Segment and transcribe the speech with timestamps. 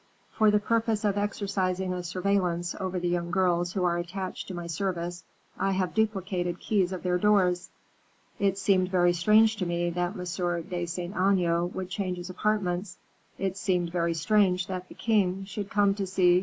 [0.31, 4.55] For the purpose of exercising a surveillance over the young girls who are attached to
[4.55, 5.23] my service,
[5.59, 7.69] I have duplicate keys of their doors.
[8.39, 10.63] It seemed very strange to me that M.
[10.63, 12.97] de Saint Aignan should change his apartments.
[13.37, 16.39] It seemed very strange that the king should come to see M.